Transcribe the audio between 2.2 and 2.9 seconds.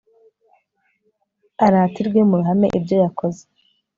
mu ruhame